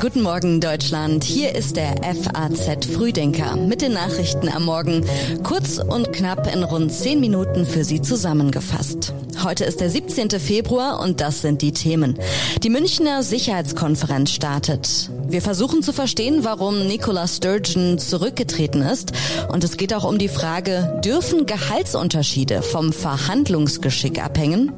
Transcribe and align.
Guten 0.00 0.22
Morgen 0.22 0.60
Deutschland, 0.60 1.24
hier 1.24 1.54
ist 1.54 1.76
der 1.76 1.96
FAZ 2.02 2.86
Frühdenker 2.86 3.56
mit 3.56 3.82
den 3.82 3.92
Nachrichten 3.92 4.48
am 4.48 4.64
Morgen. 4.64 5.04
Kurz 5.42 5.78
und 5.78 6.12
knapp 6.12 6.54
in 6.54 6.62
rund 6.62 6.92
zehn 6.92 7.18
Minuten 7.18 7.66
für 7.66 7.84
Sie 7.84 8.00
zusammengefasst. 8.00 9.12
Heute 9.42 9.64
ist 9.64 9.80
der 9.80 9.90
17. 9.90 10.30
Februar 10.40 11.00
und 11.00 11.20
das 11.20 11.42
sind 11.42 11.62
die 11.62 11.72
Themen. 11.72 12.18
Die 12.62 12.70
Münchner 12.70 13.22
Sicherheitskonferenz 13.22 14.30
startet. 14.30 15.10
Wir 15.26 15.42
versuchen 15.42 15.82
zu 15.82 15.92
verstehen, 15.92 16.40
warum 16.42 16.86
Nicola 16.86 17.28
Sturgeon 17.28 17.98
zurückgetreten 17.98 18.82
ist. 18.82 19.12
Und 19.52 19.62
es 19.62 19.76
geht 19.76 19.92
auch 19.92 20.04
um 20.04 20.18
die 20.18 20.28
Frage, 20.28 21.00
dürfen 21.04 21.44
Gehaltsunterschiede 21.44 22.62
vom 22.62 22.92
Verhandlungsgeschick 22.92 24.24
abhängen? 24.24 24.72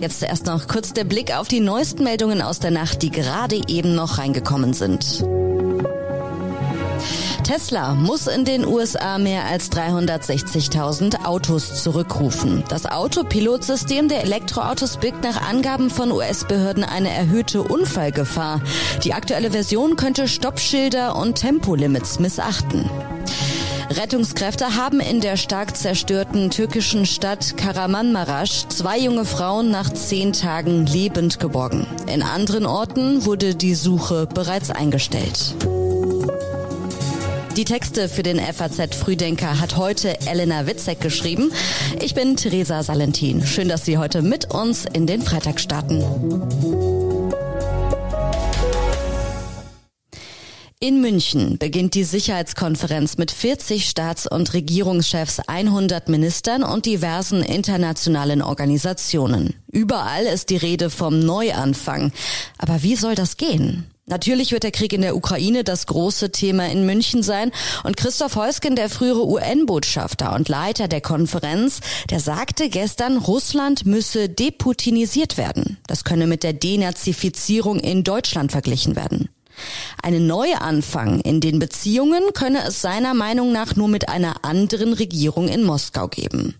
Jetzt 0.00 0.22
erst 0.22 0.46
noch 0.46 0.66
kurz 0.66 0.94
der 0.94 1.04
Blick 1.04 1.36
auf 1.36 1.46
die 1.46 1.60
neuesten 1.60 2.04
Meldungen 2.04 2.40
aus 2.40 2.58
der 2.58 2.70
Nacht, 2.70 3.02
die 3.02 3.10
gerade 3.10 3.60
eben 3.68 3.94
noch 3.94 4.16
reingekommen 4.16 4.72
sind. 4.72 5.22
Tesla 7.44 7.94
muss 7.94 8.26
in 8.26 8.46
den 8.46 8.64
USA 8.64 9.18
mehr 9.18 9.44
als 9.44 9.70
360.000 9.72 11.26
Autos 11.26 11.82
zurückrufen. 11.82 12.64
Das 12.70 12.86
Autopilotsystem 12.86 14.08
der 14.08 14.22
Elektroautos 14.22 14.96
birgt 14.96 15.22
nach 15.22 15.42
Angaben 15.46 15.90
von 15.90 16.12
US-Behörden 16.12 16.84
eine 16.84 17.10
erhöhte 17.10 17.62
Unfallgefahr. 17.62 18.62
Die 19.04 19.12
aktuelle 19.12 19.50
Version 19.50 19.96
könnte 19.96 20.28
Stoppschilder 20.28 21.14
und 21.14 21.34
Tempolimits 21.34 22.20
missachten. 22.20 22.88
Rettungskräfte 23.90 24.76
haben 24.76 25.00
in 25.00 25.20
der 25.20 25.36
stark 25.36 25.76
zerstörten 25.76 26.50
türkischen 26.50 27.06
Stadt 27.06 27.56
Karamanmaraş 27.56 28.68
zwei 28.68 28.98
junge 29.00 29.24
Frauen 29.24 29.72
nach 29.72 29.92
zehn 29.92 30.32
Tagen 30.32 30.86
lebend 30.86 31.40
geborgen. 31.40 31.86
In 32.06 32.22
anderen 32.22 32.66
Orten 32.66 33.24
wurde 33.24 33.56
die 33.56 33.74
Suche 33.74 34.28
bereits 34.32 34.70
eingestellt. 34.70 35.56
Die 37.56 37.64
Texte 37.64 38.08
für 38.08 38.22
den 38.22 38.38
FAZ 38.38 38.94
Frühdenker 38.94 39.60
hat 39.60 39.76
heute 39.76 40.20
Elena 40.24 40.68
Witzek 40.68 41.00
geschrieben. 41.00 41.50
Ich 42.00 42.14
bin 42.14 42.36
Theresa 42.36 42.84
Salentin. 42.84 43.44
Schön, 43.44 43.68
dass 43.68 43.84
Sie 43.84 43.98
heute 43.98 44.22
mit 44.22 44.54
uns 44.54 44.84
in 44.84 45.08
den 45.08 45.20
Freitag 45.20 45.58
starten. 45.58 46.99
In 50.82 51.02
München 51.02 51.58
beginnt 51.58 51.92
die 51.92 52.04
Sicherheitskonferenz 52.04 53.18
mit 53.18 53.30
40 53.30 53.86
Staats- 53.86 54.26
und 54.26 54.54
Regierungschefs, 54.54 55.40
100 55.40 56.08
Ministern 56.08 56.62
und 56.62 56.86
diversen 56.86 57.42
internationalen 57.42 58.40
Organisationen. 58.40 59.52
Überall 59.70 60.24
ist 60.24 60.48
die 60.48 60.56
Rede 60.56 60.88
vom 60.88 61.18
Neuanfang. 61.18 62.12
Aber 62.56 62.82
wie 62.82 62.96
soll 62.96 63.14
das 63.14 63.36
gehen? 63.36 63.90
Natürlich 64.06 64.52
wird 64.52 64.62
der 64.62 64.70
Krieg 64.70 64.94
in 64.94 65.02
der 65.02 65.16
Ukraine 65.16 65.64
das 65.64 65.86
große 65.86 66.32
Thema 66.32 66.70
in 66.70 66.86
München 66.86 67.22
sein. 67.22 67.52
Und 67.84 67.98
Christoph 67.98 68.36
Heusgen, 68.36 68.74
der 68.74 68.88
frühere 68.88 69.26
UN-Botschafter 69.26 70.34
und 70.34 70.48
Leiter 70.48 70.88
der 70.88 71.02
Konferenz, 71.02 71.80
der 72.08 72.20
sagte 72.20 72.70
gestern, 72.70 73.18
Russland 73.18 73.84
müsse 73.84 74.30
deputinisiert 74.30 75.36
werden. 75.36 75.76
Das 75.86 76.04
könne 76.04 76.26
mit 76.26 76.42
der 76.42 76.54
Denazifizierung 76.54 77.80
in 77.80 78.02
Deutschland 78.02 78.50
verglichen 78.50 78.96
werden. 78.96 79.28
Einen 80.02 80.26
Neuanfang 80.26 81.20
in 81.20 81.40
den 81.40 81.58
Beziehungen 81.58 82.22
könne 82.34 82.64
es 82.66 82.80
seiner 82.80 83.14
Meinung 83.14 83.52
nach 83.52 83.76
nur 83.76 83.88
mit 83.88 84.08
einer 84.08 84.44
anderen 84.44 84.92
Regierung 84.92 85.48
in 85.48 85.64
Moskau 85.64 86.08
geben. 86.08 86.54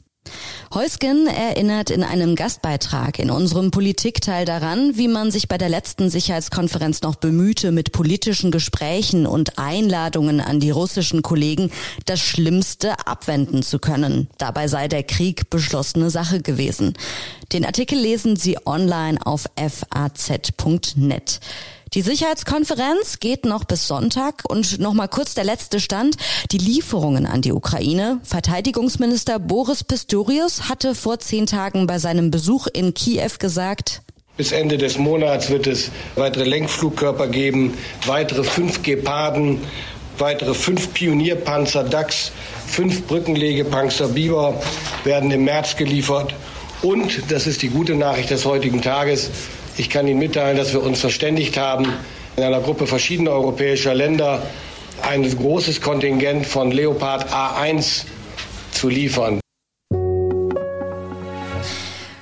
Heusgen 0.73 1.27
erinnert 1.27 1.91
in 1.91 2.05
einem 2.05 2.37
Gastbeitrag 2.37 3.19
in 3.19 3.31
unserem 3.31 3.73
Politikteil 3.73 4.45
daran, 4.45 4.97
wie 4.97 5.09
man 5.09 5.33
sich 5.33 5.49
bei 5.49 5.59
der 5.59 5.69
letzten 5.69 6.11
Sicherheitskonferenz 6.11 7.03
noch 7.03 7.17
bemühte, 7.17 7.73
mit 7.73 7.91
politischen 7.91 8.53
Gesprächen 8.53 9.27
und 9.27 9.59
Einladungen 9.59 10.41
an 10.41 10.61
die 10.61 10.71
russischen 10.71 11.23
Kollegen 11.23 11.73
das 12.07 12.21
Schlimmste 12.21 13.05
abwenden 13.05 13.65
zu 13.65 13.81
können. 13.81 14.29
Dabei 14.39 14.69
sei 14.69 14.87
der 14.87 15.03
Krieg 15.03 15.51
beschlossene 15.51 16.09
Sache 16.09 16.41
gewesen. 16.41 16.95
Den 17.53 17.65
Artikel 17.65 17.99
lesen 17.99 18.37
Sie 18.37 18.57
online 18.65 19.19
auf 19.27 19.47
faz.net. 19.57 21.41
Die 21.95 22.03
Sicherheitskonferenz 22.03 23.19
geht 23.19 23.45
noch 23.45 23.65
bis 23.65 23.89
Sonntag 23.89 24.45
und 24.49 24.79
noch 24.79 24.95
mal 24.95 25.09
kurz 25.09 25.35
der 25.35 25.43
letzte 25.43 25.81
Stand. 25.81 26.15
Die 26.53 26.59
Lieferungen 26.59 27.27
an 27.27 27.43
die 27.43 27.51
Ukraine. 27.51 28.21
Verteidigungsminister 28.23 29.41
Boris 29.41 29.83
Pistorius 29.83 30.69
hatte 30.69 30.95
vor 30.95 31.19
zehn 31.19 31.47
Tagen 31.47 31.89
bei 31.89 31.99
seinem 31.99 32.31
Besuch 32.31 32.69
in 32.73 32.95
Kiew 32.95 33.33
gesagt, 33.41 34.03
bis 34.37 34.53
Ende 34.53 34.79
des 34.79 34.99
Monats 34.99 35.51
wird 35.51 35.67
es 35.67 35.91
weitere 36.15 36.45
Lenkflugkörper 36.45 37.27
geben, 37.27 37.77
weitere 38.07 38.45
fünf 38.45 38.83
Geparden, 38.85 39.59
weitere 40.17 40.55
fünf 40.55 40.95
Pionierpanzer 40.95 41.83
DAX, 41.83 42.31
fünf 42.69 43.05
Brückenlegepanzer 43.09 44.09
Biber 44.09 44.63
werden 45.03 45.33
im 45.33 45.45
März 45.45 45.77
geliefert. 45.77 46.35
Und, 46.83 47.31
das 47.31 47.49
ist 47.49 47.63
die 47.63 47.69
gute 47.69 47.97
Nachricht 47.97 48.31
des 48.31 48.47
heutigen 48.47 48.81
Tages, 48.81 49.31
ich 49.77 49.91
kann 49.91 50.07
Ihnen 50.07 50.19
mitteilen, 50.19 50.57
dass 50.57 50.73
wir 50.73 50.83
uns 50.83 51.01
verständigt 51.01 51.57
haben, 51.57 51.93
in 52.37 52.43
einer 52.43 52.61
Gruppe 52.61 52.87
verschiedener 52.87 53.33
europäischer 53.33 53.95
Länder 53.95 54.43
ein 55.03 55.23
großes 55.23 55.81
Kontingent 55.81 56.47
von 56.47 56.71
Leopard 56.71 57.33
A1 57.33 58.05
zu 58.73 58.89
liefern. 58.89 59.41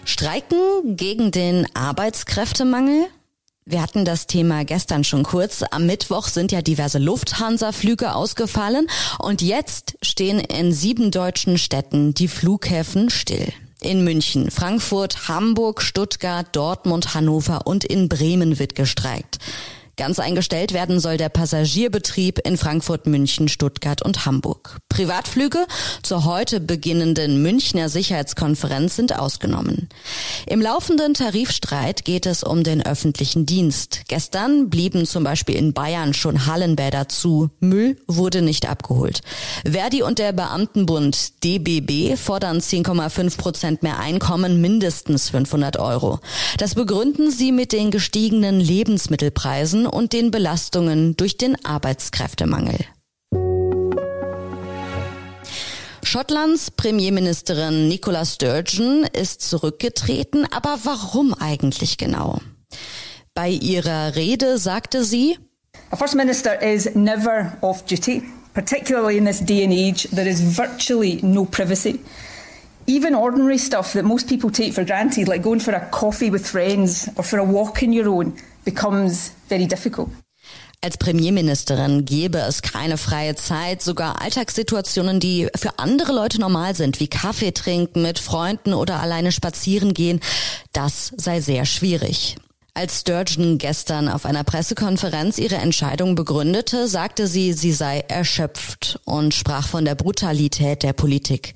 Streiken 0.04 0.96
gegen 0.96 1.30
den 1.30 1.66
Arbeitskräftemangel? 1.74 3.06
Wir 3.64 3.82
hatten 3.82 4.04
das 4.04 4.26
Thema 4.26 4.64
gestern 4.64 5.04
schon 5.04 5.24
kurz. 5.24 5.62
Am 5.70 5.86
Mittwoch 5.86 6.28
sind 6.28 6.52
ja 6.52 6.62
diverse 6.62 6.98
Lufthansa-Flüge 6.98 8.14
ausgefallen 8.14 8.88
und 9.18 9.42
jetzt 9.42 9.98
stehen 10.00 10.40
in 10.40 10.72
sieben 10.72 11.10
deutschen 11.10 11.58
Städten 11.58 12.14
die 12.14 12.28
Flughäfen 12.28 13.10
still 13.10 13.52
in 13.80 14.04
München, 14.04 14.50
Frankfurt, 14.50 15.28
Hamburg, 15.28 15.82
Stuttgart, 15.82 16.46
Dortmund, 16.52 17.14
Hannover 17.14 17.66
und 17.66 17.84
in 17.84 18.08
Bremen 18.08 18.58
wird 18.58 18.74
gestreikt. 18.74 19.38
Ganz 19.98 20.20
eingestellt 20.20 20.72
werden 20.72 21.00
soll 21.00 21.16
der 21.16 21.28
Passagierbetrieb 21.28 22.38
in 22.46 22.56
Frankfurt, 22.56 23.08
München, 23.08 23.48
Stuttgart 23.48 24.00
und 24.00 24.26
Hamburg. 24.26 24.78
Privatflüge 24.88 25.66
zur 26.04 26.24
heute 26.24 26.60
beginnenden 26.60 27.42
Münchner 27.42 27.88
Sicherheitskonferenz 27.88 28.94
sind 28.94 29.18
ausgenommen. 29.18 29.88
Im 30.46 30.60
laufenden 30.60 31.14
Tarifstreit 31.14 32.04
geht 32.04 32.26
es 32.26 32.44
um 32.44 32.62
den 32.62 32.86
öffentlichen 32.86 33.44
Dienst. 33.44 34.02
Gestern 34.06 34.70
blieben 34.70 35.04
zum 35.04 35.24
Beispiel 35.24 35.56
in 35.56 35.72
Bayern 35.72 36.14
schon 36.14 36.46
Hallenbäder 36.46 37.08
zu. 37.08 37.50
Müll 37.58 37.96
wurde 38.06 38.40
nicht 38.40 38.68
abgeholt. 38.68 39.22
Verdi 39.68 40.04
und 40.04 40.20
der 40.20 40.32
Beamtenbund 40.32 41.42
DBB 41.42 42.16
fordern 42.16 42.60
10,5 42.60 43.36
Prozent 43.36 43.82
mehr 43.82 43.98
Einkommen, 43.98 44.60
mindestens 44.60 45.30
500 45.30 45.76
Euro. 45.76 46.20
Das 46.56 46.76
begründen 46.76 47.32
sie 47.32 47.50
mit 47.50 47.72
den 47.72 47.90
gestiegenen 47.90 48.60
Lebensmittelpreisen 48.60 49.87
und 49.90 50.12
den 50.12 50.30
Belastungen 50.30 51.16
durch 51.16 51.36
den 51.36 51.64
Arbeitskräftemangel. 51.64 52.78
Schottlands 56.02 56.70
Premierministerin 56.70 57.88
Nicola 57.88 58.24
Sturgeon 58.24 59.04
ist 59.12 59.42
zurückgetreten, 59.42 60.46
aber 60.50 60.78
warum 60.84 61.34
eigentlich 61.34 61.98
genau? 61.98 62.38
Bei 63.34 63.50
ihrer 63.50 64.16
Rede 64.16 64.56
sagte 64.58 65.04
sie, 65.04 65.36
A 65.90 65.96
First 65.96 66.14
Minister 66.14 66.60
is 66.62 66.94
never 66.94 67.56
off 67.60 67.84
duty. 67.84 68.22
Particularly 68.54 69.16
in 69.18 69.24
this 69.24 69.40
day 69.40 69.62
and 69.62 69.72
age, 69.72 70.08
there 70.10 70.26
is 70.28 70.40
virtually 70.40 71.20
no 71.22 71.44
privacy. 71.44 72.00
Even 72.86 73.14
ordinary 73.14 73.58
stuff 73.58 73.92
that 73.92 74.04
most 74.04 74.28
people 74.28 74.50
take 74.50 74.72
for 74.72 74.84
granted, 74.84 75.28
like 75.28 75.42
going 75.42 75.60
for 75.60 75.74
a 75.74 75.88
coffee 75.90 76.30
with 76.30 76.46
friends 76.46 77.08
or 77.16 77.22
for 77.22 77.38
a 77.38 77.44
walk 77.44 77.82
on 77.82 77.92
your 77.92 78.08
own, 78.08 78.34
becomes 78.64 79.32
very 79.48 79.66
difficult. 79.66 80.10
Als 80.80 80.96
Premierministerin 80.96 82.04
gäbe 82.04 82.38
es 82.38 82.62
keine 82.62 82.98
freie 82.98 83.34
Zeit, 83.34 83.82
sogar 83.82 84.22
Alltagssituationen, 84.22 85.18
die 85.18 85.48
für 85.56 85.78
andere 85.80 86.12
Leute 86.12 86.38
normal 86.38 86.76
sind, 86.76 87.00
wie 87.00 87.08
Kaffee 87.08 87.50
trinken 87.50 88.02
mit 88.02 88.20
Freunden 88.20 88.74
oder 88.74 89.00
alleine 89.00 89.32
spazieren 89.32 89.92
gehen, 89.92 90.20
das 90.72 91.12
sei 91.16 91.40
sehr 91.40 91.66
schwierig. 91.66 92.36
Als 92.74 93.00
Sturgeon 93.00 93.58
gestern 93.58 94.08
auf 94.08 94.24
einer 94.24 94.44
Pressekonferenz 94.44 95.38
ihre 95.38 95.56
Entscheidung 95.56 96.14
begründete, 96.14 96.86
sagte 96.86 97.26
sie, 97.26 97.52
sie 97.52 97.72
sei 97.72 98.04
erschöpft 98.06 99.00
und 99.04 99.34
sprach 99.34 99.66
von 99.66 99.84
der 99.84 99.96
Brutalität 99.96 100.84
der 100.84 100.92
Politik. 100.92 101.54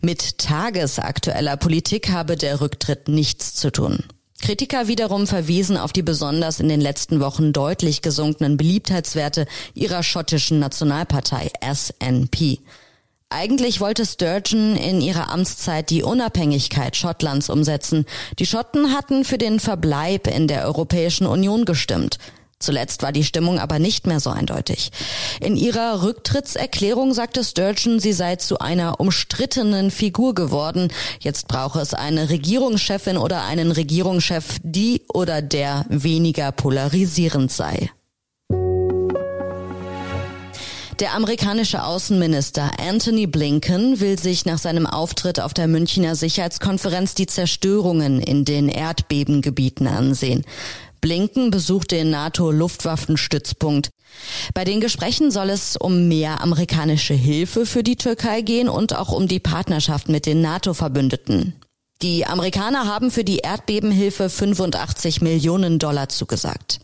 Mit 0.00 0.38
tagesaktueller 0.38 1.56
Politik 1.56 2.10
habe 2.10 2.36
der 2.36 2.60
Rücktritt 2.60 3.06
nichts 3.06 3.54
zu 3.54 3.70
tun. 3.70 4.02
Kritiker 4.44 4.88
wiederum 4.88 5.26
verwiesen 5.26 5.78
auf 5.78 5.94
die 5.94 6.02
besonders 6.02 6.60
in 6.60 6.68
den 6.68 6.82
letzten 6.82 7.18
Wochen 7.20 7.54
deutlich 7.54 8.02
gesunkenen 8.02 8.58
Beliebtheitswerte 8.58 9.46
ihrer 9.72 10.02
schottischen 10.02 10.58
Nationalpartei 10.58 11.50
SNP. 11.62 12.58
Eigentlich 13.30 13.80
wollte 13.80 14.04
Sturgeon 14.04 14.76
in 14.76 15.00
ihrer 15.00 15.30
Amtszeit 15.30 15.88
die 15.88 16.02
Unabhängigkeit 16.02 16.94
Schottlands 16.94 17.48
umsetzen. 17.48 18.04
Die 18.38 18.44
Schotten 18.44 18.92
hatten 18.92 19.24
für 19.24 19.38
den 19.38 19.60
Verbleib 19.60 20.26
in 20.26 20.46
der 20.46 20.66
Europäischen 20.66 21.26
Union 21.26 21.64
gestimmt. 21.64 22.18
Zuletzt 22.64 23.02
war 23.02 23.12
die 23.12 23.24
Stimmung 23.24 23.58
aber 23.58 23.78
nicht 23.78 24.06
mehr 24.06 24.20
so 24.20 24.30
eindeutig. 24.30 24.90
In 25.40 25.56
ihrer 25.56 26.02
Rücktrittserklärung 26.02 27.12
sagte 27.12 27.44
Sturgeon, 27.44 28.00
sie 28.00 28.14
sei 28.14 28.36
zu 28.36 28.58
einer 28.58 29.00
umstrittenen 29.00 29.90
Figur 29.90 30.34
geworden. 30.34 30.88
Jetzt 31.20 31.46
brauche 31.46 31.80
es 31.80 31.92
eine 31.92 32.30
Regierungschefin 32.30 33.18
oder 33.18 33.44
einen 33.44 33.70
Regierungschef, 33.70 34.58
die 34.62 35.02
oder 35.12 35.42
der 35.42 35.84
weniger 35.88 36.52
polarisierend 36.52 37.52
sei. 37.52 37.90
Der 41.00 41.12
amerikanische 41.14 41.82
Außenminister 41.82 42.70
Anthony 42.78 43.26
Blinken 43.26 43.98
will 43.98 44.16
sich 44.16 44.46
nach 44.46 44.58
seinem 44.58 44.86
Auftritt 44.86 45.40
auf 45.40 45.52
der 45.52 45.66
Münchner 45.66 46.14
Sicherheitskonferenz 46.14 47.16
die 47.16 47.26
Zerstörungen 47.26 48.20
in 48.20 48.44
den 48.44 48.68
Erdbebengebieten 48.68 49.88
ansehen. 49.88 50.44
Blinken 51.04 51.50
besucht 51.50 51.90
den 51.90 52.08
NATO-Luftwaffenstützpunkt. 52.08 53.90
Bei 54.54 54.64
den 54.64 54.80
Gesprächen 54.80 55.30
soll 55.30 55.50
es 55.50 55.76
um 55.76 56.08
mehr 56.08 56.40
amerikanische 56.40 57.12
Hilfe 57.12 57.66
für 57.66 57.82
die 57.82 57.96
Türkei 57.96 58.40
gehen 58.40 58.70
und 58.70 58.96
auch 58.96 59.12
um 59.12 59.28
die 59.28 59.38
Partnerschaft 59.38 60.08
mit 60.08 60.24
den 60.24 60.40
NATO-Verbündeten. 60.40 61.56
Die 62.00 62.24
Amerikaner 62.24 62.86
haben 62.86 63.10
für 63.10 63.22
die 63.22 63.40
Erdbebenhilfe 63.40 64.30
85 64.30 65.20
Millionen 65.20 65.78
Dollar 65.78 66.08
zugesagt. 66.08 66.80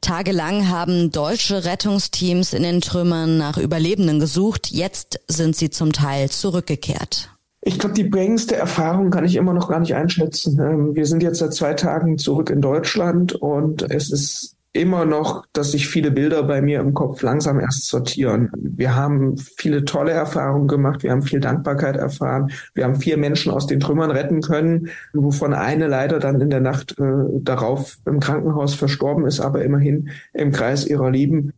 Tagelang 0.00 0.70
haben 0.70 1.12
deutsche 1.12 1.62
Rettungsteams 1.64 2.54
in 2.54 2.62
den 2.62 2.80
Trümmern 2.80 3.36
nach 3.36 3.58
Überlebenden 3.58 4.20
gesucht. 4.20 4.70
Jetzt 4.70 5.20
sind 5.28 5.54
sie 5.54 5.68
zum 5.68 5.92
Teil 5.92 6.30
zurückgekehrt. 6.30 7.28
Ich 7.62 7.78
glaube, 7.78 7.94
die 7.94 8.08
prägendste 8.08 8.56
Erfahrung 8.56 9.10
kann 9.10 9.24
ich 9.24 9.36
immer 9.36 9.52
noch 9.52 9.68
gar 9.68 9.80
nicht 9.80 9.94
einschätzen. 9.94 10.58
Ähm, 10.60 10.94
wir 10.94 11.06
sind 11.06 11.22
jetzt 11.22 11.38
seit 11.38 11.52
zwei 11.52 11.74
Tagen 11.74 12.16
zurück 12.16 12.50
in 12.50 12.62
Deutschland 12.62 13.34
und 13.34 13.82
es 13.90 14.10
ist 14.10 14.56
immer 14.72 15.04
noch, 15.04 15.44
dass 15.52 15.72
sich 15.72 15.88
viele 15.88 16.12
Bilder 16.12 16.44
bei 16.44 16.62
mir 16.62 16.78
im 16.78 16.94
Kopf 16.94 17.22
langsam 17.22 17.58
erst 17.58 17.88
sortieren. 17.88 18.50
Wir 18.54 18.94
haben 18.94 19.36
viele 19.36 19.84
tolle 19.84 20.12
Erfahrungen 20.12 20.68
gemacht, 20.68 21.02
wir 21.02 21.10
haben 21.10 21.22
viel 21.22 21.40
Dankbarkeit 21.40 21.96
erfahren, 21.96 22.52
wir 22.74 22.84
haben 22.84 22.94
vier 22.94 23.16
Menschen 23.16 23.50
aus 23.50 23.66
den 23.66 23.80
Trümmern 23.80 24.12
retten 24.12 24.42
können, 24.42 24.88
wovon 25.12 25.54
eine 25.54 25.88
leider 25.88 26.20
dann 26.20 26.40
in 26.40 26.50
der 26.50 26.60
Nacht 26.60 26.96
äh, 27.00 27.02
darauf 27.40 27.98
im 28.06 28.20
Krankenhaus 28.20 28.74
verstorben 28.74 29.26
ist, 29.26 29.40
aber 29.40 29.64
immerhin 29.64 30.10
im 30.32 30.52
Kreis 30.52 30.86
ihrer 30.86 31.10
Lieben. 31.10 31.52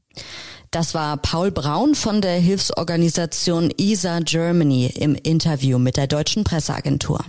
Das 0.73 0.95
war 0.95 1.19
Paul 1.19 1.51
Braun 1.51 1.95
von 1.95 2.23
der 2.23 2.39
Hilfsorganisation 2.39 3.71
ESA 3.77 4.21
Germany 4.21 4.87
im 4.87 5.15
Interview 5.15 5.79
mit 5.79 5.99
der 5.99 6.07
deutschen 6.07 6.45
Presseagentur. 6.45 7.23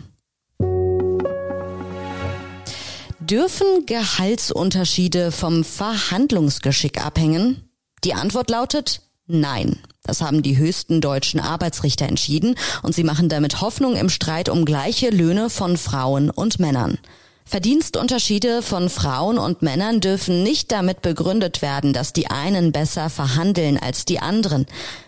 Dürfen 3.19 3.85
Gehaltsunterschiede 3.85 5.33
vom 5.33 5.65
Verhandlungsgeschick 5.65 7.05
abhängen? 7.05 7.69
Die 8.05 8.13
Antwort 8.13 8.49
lautet 8.49 9.01
Nein. 9.27 9.77
Das 10.03 10.21
haben 10.21 10.41
die 10.41 10.57
höchsten 10.57 11.01
deutschen 11.01 11.41
Arbeitsrichter 11.41 12.07
entschieden 12.07 12.55
und 12.81 12.95
sie 12.95 13.03
machen 13.03 13.27
damit 13.27 13.59
Hoffnung 13.59 13.97
im 13.97 14.07
Streit 14.07 14.47
um 14.47 14.63
gleiche 14.63 15.09
Löhne 15.09 15.49
von 15.49 15.75
Frauen 15.75 16.29
und 16.29 16.59
Männern. 16.59 16.97
Verdienstunterschiede 17.45 18.61
von 18.61 18.89
Frauen 18.89 19.37
und 19.37 19.61
Männern 19.61 19.99
dürfen 19.99 20.43
nicht 20.43 20.71
damit 20.71 21.01
begründet 21.01 21.61
werden, 21.61 21.93
dass 21.93 22.13
die 22.13 22.27
einen 22.27 22.71
besser 22.71 23.09
verhandeln 23.09 23.77
als 23.77 24.05
die 24.05 24.19
anderen. 24.19 24.65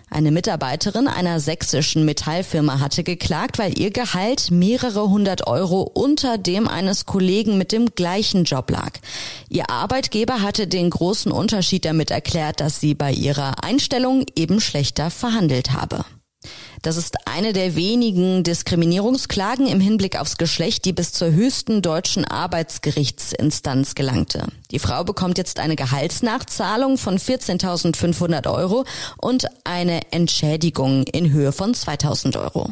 Eine 0.10 0.32
Mitarbeiterin 0.32 1.08
einer 1.08 1.40
sächsischen 1.40 2.06
Metallfirma 2.06 2.80
hatte 2.80 3.04
geklagt, 3.04 3.58
weil 3.58 3.78
ihr 3.80 3.92
Gehalt 3.92 4.52
mehrere 4.52 5.10
hundert 5.10 5.48
Euro 5.48 5.82
unter 5.82 6.38
dem 6.38 6.68
eines 6.68 7.06
Kollegen 7.06 7.58
mit 7.58 7.72
dem 7.72 7.96
gleichen 7.96 8.44
Job 8.44 8.70
lag. 8.70 8.92
Ihr 9.50 9.70
Arbeitgeber 9.70 10.42
hatte 10.42 10.68
den 10.68 10.90
großen 10.90 11.32
Unterschied 11.32 11.86
damit 11.86 12.12
erklärt, 12.12 12.60
dass 12.60 12.80
sie 12.80 12.94
bei 12.94 13.12
ihrer 13.12 13.64
Einstellung 13.64 14.26
eben 14.36 14.62
schlechter 14.62 15.10
verhandelt 15.10 15.74
habe. 15.74 16.06
Das 16.86 16.98
ist 16.98 17.16
eine 17.26 17.52
der 17.52 17.76
wenigen 17.76 18.44
Diskriminierungsklagen 18.44 19.66
im 19.66 19.80
Hinblick 19.80 20.22
aufs 20.22 20.38
Geschlecht, 20.38 20.86
die 20.86 20.94
bis 20.94 21.14
zur 21.14 21.32
höchsten 21.32 21.82
deutschen 21.82 22.26
Arbeitsgerichtsinstanz 22.26 23.96
gelangte. 23.96 24.46
Die 24.70 24.78
Frau 24.78 25.04
bekommt 25.04 25.40
jetzt 25.40 25.60
eine 25.60 25.76
Gehaltsnachzahlung 25.76 27.00
von 27.00 27.18
14.500 27.18 28.48
Euro 28.54 28.86
und 29.18 29.48
eine 29.64 30.12
Entschädigung 30.12 31.06
in 31.08 31.32
Höhe 31.32 31.52
von 31.54 31.74
2.000 31.74 32.40
Euro. 32.40 32.70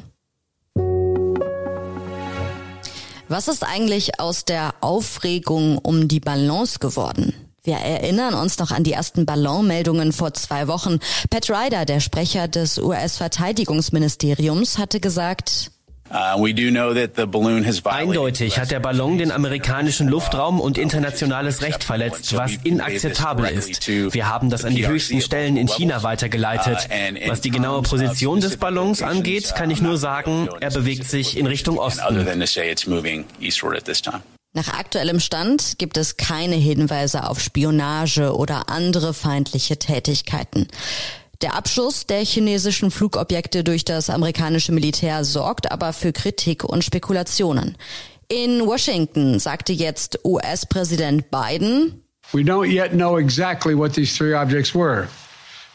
Was 3.28 3.48
ist 3.48 3.64
eigentlich 3.64 4.20
aus 4.20 4.46
der 4.46 4.76
Aufregung 4.82 5.80
um 5.80 6.08
die 6.08 6.20
Balance 6.20 6.78
geworden? 6.78 7.34
Wir 7.66 7.78
erinnern 7.78 8.34
uns 8.34 8.60
noch 8.60 8.72
an 8.72 8.84
die 8.84 8.92
ersten 8.92 9.26
Ballonmeldungen 9.26 10.12
vor 10.12 10.34
zwei 10.34 10.68
Wochen. 10.68 11.00
Pat 11.30 11.50
Ryder, 11.50 11.86
der 11.86 12.02
Sprecher 12.02 12.50
des 12.50 12.78
US-Verteidigungsministeriums, 12.78 14.78
hatte 14.78 15.00
gesagt, 15.00 15.72
uh, 16.12 16.46
Eindeutig 17.86 18.60
hat 18.60 18.72
der 18.72 18.82
Ballon 18.82 19.18
den 19.18 19.32
amerikanischen 19.32 20.10
Luftraum 20.10 20.60
und 20.60 20.78
internationales 20.78 21.62
Recht 21.62 21.86
verletzt, 21.86 22.36
was 22.36 22.52
inakzeptabel 22.66 23.46
ist. 23.46 23.88
Wir 23.88 24.28
haben 24.28 24.50
das 24.50 24.66
an 24.66 24.76
die 24.76 24.86
höchsten 24.86 25.22
Stellen 25.22 25.56
in 25.56 25.70
China 25.70 26.04
weitergeleitet. 26.04 26.90
Uh, 26.90 27.30
was 27.30 27.40
die 27.40 27.52
genaue 27.52 27.82
Position 27.82 28.42
des 28.42 28.58
Ballons 28.58 29.02
angeht, 29.02 29.56
kann 29.56 29.72
ich 29.72 29.82
nur 29.82 29.98
sagen, 29.98 30.50
er 30.60 30.72
bewegt 30.72 31.10
sich 31.10 31.38
in 31.38 31.48
Richtung 31.48 31.78
Osten. 31.78 32.28
Nach 34.56 34.68
aktuellem 34.68 35.20
Stand 35.20 35.80
gibt 35.80 35.98
es 35.98 36.16
keine 36.16 36.56
Hinweise 36.56 37.28
auf 37.28 37.40
Spionage 37.40 38.36
oder 38.36 38.70
andere 38.70 39.16
feindliche 39.16 39.78
Tätigkeiten. 39.78 40.68
Der 41.42 41.56
Abschuss 41.56 42.06
der 42.06 42.24
chinesischen 42.24 42.92
Flugobjekte 42.92 43.64
durch 43.64 43.84
das 43.84 44.12
amerikanische 44.12 44.72
Militär 44.72 45.26
sorgt 45.26 45.72
aber 45.72 45.92
für 45.92 46.14
Kritik 46.14 46.64
und 46.64 46.84
Spekulationen. 46.84 47.76
In 48.28 48.66
Washington 48.68 49.40
sagte 49.40 49.74
jetzt 49.74 50.20
US-Präsident 50.24 51.32
Biden, 51.32 52.04
We 52.32 52.42
don't 52.42 52.68
yet 52.68 52.92
know 52.92 53.18
exactly 53.18 53.76
what 53.76 53.94
these 53.94 54.16
three 54.16 54.36
objects 54.36 54.74
were. 54.74 55.08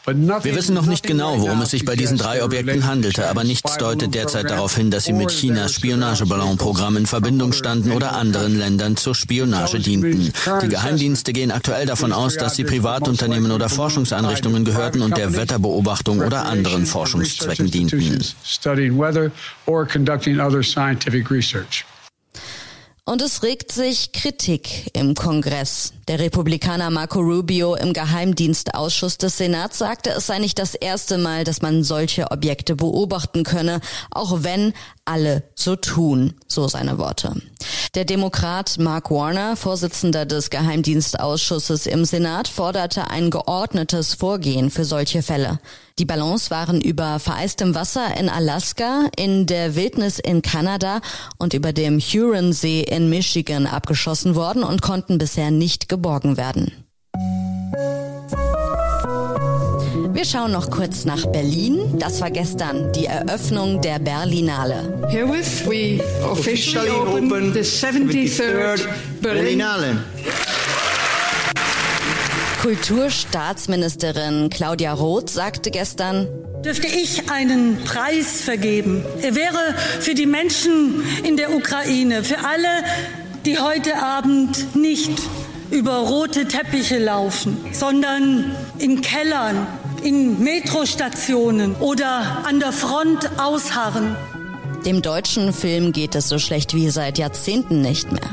Wir 0.05 0.55
wissen 0.55 0.73
noch 0.73 0.85
nicht 0.85 1.05
genau, 1.05 1.39
worum 1.39 1.61
es 1.61 1.71
sich 1.71 1.85
bei 1.85 1.95
diesen 1.95 2.17
drei 2.17 2.43
Objekten 2.43 2.87
handelte, 2.87 3.29
aber 3.29 3.43
nichts 3.43 3.77
deutet 3.77 4.15
derzeit 4.15 4.49
darauf 4.49 4.75
hin, 4.75 4.91
dass 4.91 5.05
sie 5.05 5.13
mit 5.13 5.29
Chinas 5.29 5.73
Spionageballonprogramm 5.73 6.97
in 6.97 7.05
Verbindung 7.05 7.53
standen 7.53 7.91
oder 7.91 8.13
anderen 8.15 8.57
Ländern 8.57 8.97
zur 8.97 9.13
Spionage 9.13 9.79
dienten. 9.79 10.33
Die 10.63 10.67
Geheimdienste 10.67 11.33
gehen 11.33 11.51
aktuell 11.51 11.85
davon 11.85 12.13
aus, 12.13 12.35
dass 12.35 12.55
sie 12.55 12.63
Privatunternehmen 12.63 13.51
oder 13.51 13.69
Forschungseinrichtungen 13.69 14.65
gehörten 14.65 15.01
und 15.01 15.17
der 15.17 15.35
Wetterbeobachtung 15.35 16.21
oder 16.21 16.45
anderen 16.45 16.85
Forschungszwecken 16.85 17.69
dienten. 17.69 18.23
Und 23.09 23.23
es 23.23 23.41
regt 23.41 23.71
sich 23.71 24.11
Kritik 24.11 24.91
im 24.93 25.15
Kongress. 25.15 25.93
Der 26.07 26.19
Republikaner 26.19 26.91
Marco 26.91 27.19
Rubio 27.19 27.73
im 27.73 27.91
Geheimdienstausschuss 27.91 29.17
des 29.17 29.35
Senats 29.35 29.79
sagte, 29.79 30.11
es 30.11 30.27
sei 30.27 30.37
nicht 30.37 30.59
das 30.59 30.75
erste 30.75 31.17
Mal, 31.17 31.43
dass 31.43 31.63
man 31.63 31.83
solche 31.83 32.29
Objekte 32.29 32.75
beobachten 32.75 33.43
könne, 33.43 33.81
auch 34.11 34.43
wenn 34.43 34.73
alle 35.09 35.43
so 35.55 35.75
tun, 35.75 36.35
so 36.47 36.67
seine 36.67 36.97
Worte. 36.97 37.33
Der 37.95 38.05
Demokrat 38.05 38.77
Mark 38.77 39.09
Warner, 39.09 39.55
Vorsitzender 39.55 40.25
des 40.25 40.51
Geheimdienstausschusses 40.51 41.87
im 41.87 42.05
Senat, 42.05 42.47
forderte 42.47 43.09
ein 43.09 43.31
geordnetes 43.31 44.13
Vorgehen 44.13 44.69
für 44.69 44.85
solche 44.85 45.23
Fälle. 45.23 45.59
Die 45.97 46.05
Ballons 46.05 46.51
waren 46.51 46.79
über 46.79 47.19
vereistem 47.19 47.73
Wasser 47.73 48.15
in 48.17 48.29
Alaska, 48.29 49.09
in 49.17 49.47
der 49.47 49.75
Wildnis 49.75 50.19
in 50.19 50.41
Kanada 50.43 51.01
und 51.39 51.53
über 51.53 51.73
dem 51.73 51.99
Huronsee 51.99 52.81
in 52.81 53.09
Michigan 53.09 53.65
abgeschossen 53.65 54.35
worden 54.35 54.63
und 54.63 54.81
konnten 54.81 55.17
bisher 55.17 55.49
nicht 55.49 55.89
geborgen 55.89 56.37
werden. 56.37 56.85
Wir 60.19 60.25
schauen 60.25 60.51
noch 60.51 60.69
kurz 60.69 61.05
nach 61.05 61.25
Berlin. 61.27 61.97
Das 61.97 62.19
war 62.19 62.29
gestern 62.29 62.91
die 62.91 63.05
Eröffnung 63.05 63.79
der 63.79 63.99
Berlinale. 63.99 65.07
Herewith 65.07 65.65
we 65.65 66.03
officially 66.29 66.89
open 66.89 67.53
the 67.53 67.61
73rd 67.61 68.85
Berlinale. 69.21 70.03
Kulturstaatsministerin 72.61 74.49
Claudia 74.49 74.91
Roth 74.91 75.29
sagte 75.29 75.71
gestern, 75.71 76.27
Dürfte 76.65 76.87
ich 76.87 77.31
einen 77.31 77.81
Preis 77.85 78.41
vergeben? 78.41 79.05
Er 79.21 79.35
wäre 79.35 79.73
für 80.01 80.15
die 80.15 80.25
Menschen 80.25 81.01
in 81.23 81.37
der 81.37 81.55
Ukraine, 81.55 82.25
für 82.25 82.39
alle, 82.39 82.83
die 83.45 83.57
heute 83.57 83.95
Abend 84.03 84.75
nicht 84.75 85.13
über 85.71 85.99
rote 85.99 86.45
Teppiche 86.45 86.97
laufen, 86.97 87.55
sondern 87.71 88.53
in 88.79 88.99
Kellern 88.99 89.65
in 89.99 90.43
Metrostationen 90.43 91.75
oder 91.75 92.43
an 92.45 92.59
der 92.59 92.71
Front 92.71 93.29
ausharren. 93.39 94.15
Dem 94.85 95.01
deutschen 95.01 95.51
Film 95.51 95.91
geht 95.91 96.15
es 96.15 96.29
so 96.29 96.39
schlecht 96.39 96.73
wie 96.73 96.89
seit 96.89 97.17
Jahrzehnten 97.17 97.81
nicht 97.81 98.13
mehr. 98.13 98.29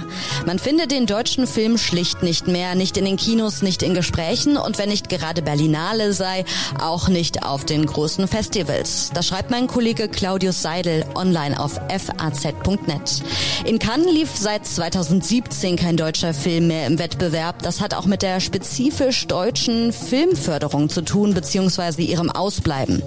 Man 0.46 0.60
findet 0.60 0.92
den 0.92 1.06
deutschen 1.06 1.46
Film 1.46 1.76
schlicht 1.76 2.22
nicht 2.22 2.46
mehr, 2.46 2.76
nicht 2.76 2.96
in 2.96 3.04
den 3.04 3.16
Kinos, 3.16 3.62
nicht 3.62 3.82
in 3.82 3.94
Gesprächen 3.94 4.56
und 4.56 4.78
wenn 4.78 4.88
nicht 4.88 5.08
gerade 5.08 5.42
Berlinale 5.42 6.12
sei, 6.12 6.44
auch 6.80 7.08
nicht 7.08 7.42
auf 7.42 7.64
den 7.64 7.84
großen 7.84 8.28
Festivals. 8.28 9.10
Das 9.12 9.26
schreibt 9.26 9.50
mein 9.50 9.66
Kollege 9.66 10.08
Claudius 10.08 10.62
Seidel 10.62 11.04
online 11.16 11.58
auf 11.58 11.80
faz.net. 11.88 13.22
In 13.64 13.80
Cannes 13.80 14.12
lief 14.12 14.30
seit 14.36 14.66
2017 14.66 15.76
kein 15.76 15.96
deutscher 15.96 16.32
Film 16.32 16.68
mehr 16.68 16.86
im 16.86 17.00
Wettbewerb. 17.00 17.62
Das 17.62 17.80
hat 17.80 17.92
auch 17.94 18.06
mit 18.06 18.22
der 18.22 18.38
spezifisch 18.38 19.26
deutschen 19.26 19.92
Filmförderung 19.92 20.88
zu 20.90 21.02
tun, 21.02 21.34
beziehungsweise 21.34 22.02
ihrem 22.02 22.30
Ausbleiben. 22.30 23.02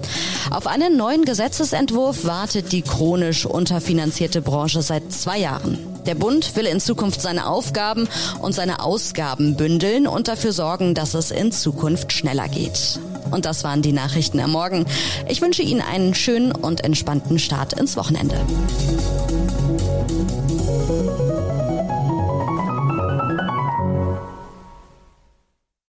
Auf 0.50 0.66
einen 0.66 0.96
neuen 0.96 1.24
Gesetzesentwurf 1.24 2.24
wartet 2.24 2.72
die 2.72 2.82
Krone 2.82 3.29
chronisch 3.30 3.46
unterfinanzierte 3.46 4.42
Branche 4.42 4.82
seit 4.82 5.12
zwei 5.12 5.38
Jahren. 5.38 5.78
Der 6.04 6.16
Bund 6.16 6.56
will 6.56 6.66
in 6.66 6.80
Zukunft 6.80 7.20
seine 7.20 7.46
Aufgaben 7.46 8.08
und 8.40 8.54
seine 8.54 8.82
Ausgaben 8.82 9.56
bündeln 9.56 10.08
und 10.08 10.26
dafür 10.26 10.52
sorgen, 10.52 10.94
dass 10.94 11.14
es 11.14 11.30
in 11.30 11.52
Zukunft 11.52 12.12
schneller 12.12 12.48
geht. 12.48 12.98
Und 13.30 13.44
das 13.44 13.62
waren 13.62 13.82
die 13.82 13.92
Nachrichten 13.92 14.40
am 14.40 14.50
Morgen. 14.50 14.84
Ich 15.28 15.40
wünsche 15.42 15.62
Ihnen 15.62 15.80
einen 15.80 16.14
schönen 16.14 16.50
und 16.50 16.82
entspannten 16.82 17.38
Start 17.38 17.74
ins 17.74 17.96
Wochenende. 17.96 18.36